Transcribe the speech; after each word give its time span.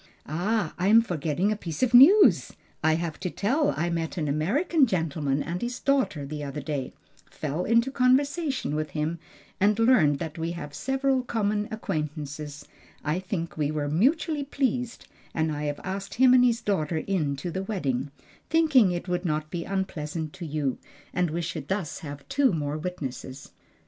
"Ah, 0.25 0.73
I 0.79 0.87
am 0.87 1.03
forgetting 1.03 1.51
a 1.51 1.55
piece 1.55 1.83
of 1.83 1.93
news 1.93 2.53
I 2.83 2.95
have 2.95 3.19
to 3.19 3.29
tell 3.29 3.69
I 3.77 3.91
met 3.91 4.17
an 4.17 4.27
American 4.27 4.87
gentleman 4.87 5.43
and 5.43 5.61
his 5.61 5.79
daughter, 5.79 6.25
the 6.25 6.43
other 6.43 6.59
day, 6.59 6.91
fell 7.29 7.65
into 7.65 7.91
conversation 7.91 8.73
with 8.75 8.89
him, 8.97 9.19
and 9.59 9.77
learned 9.77 10.17
that 10.17 10.39
we 10.39 10.53
have 10.53 10.73
several 10.73 11.21
common 11.21 11.67
acquaintances 11.69 12.67
I 13.03 13.19
think 13.19 13.57
we 13.57 13.69
were 13.69 13.89
mutually 13.89 14.43
pleased, 14.43 15.07
and 15.35 15.51
I 15.51 15.65
have 15.65 15.79
asked 15.83 16.15
him 16.15 16.33
and 16.33 16.43
his 16.43 16.61
daughter 16.61 16.97
in 16.97 17.35
to 17.35 17.51
the 17.51 17.61
wedding; 17.61 18.09
thinking 18.49 18.89
it 18.89 19.07
would 19.07 19.23
not 19.23 19.51
be 19.51 19.65
unpleasant 19.65 20.33
to 20.33 20.47
you, 20.47 20.79
and 21.13 21.29
we 21.29 21.43
should 21.43 21.67
thus 21.67 21.99
have 21.99 22.27
two 22.27 22.51
more 22.53 22.75
witnesses." 22.75 23.51